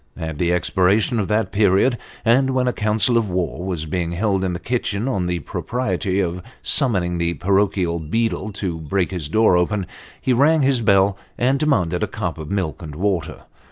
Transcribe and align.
At 0.17 0.39
the 0.39 0.51
expiration 0.51 1.19
of 1.19 1.27
that 1.27 1.51
period, 1.51 1.95
and 2.25 2.55
when 2.55 2.67
a 2.67 2.73
council 2.73 3.17
of 3.19 3.29
war 3.29 3.63
was 3.63 3.85
being 3.85 4.13
held 4.13 4.43
in 4.43 4.53
the 4.53 4.59
kitchen 4.59 5.07
on 5.07 5.27
the 5.27 5.37
propriety 5.41 6.19
of 6.19 6.41
summoning 6.63 7.19
the 7.19 7.35
parochial 7.35 7.99
beadle 7.99 8.51
to 8.53 8.79
break 8.79 9.11
his 9.11 9.29
door 9.29 9.55
open, 9.55 9.85
he 10.19 10.33
rang 10.33 10.63
his 10.63 10.81
bell, 10.81 11.19
and 11.37 11.59
demanded 11.59 12.01
a 12.01 12.07
cup 12.07 12.39
of 12.39 12.49
milk 12.49 12.81
and 12.81 12.95
water. 12.95 13.43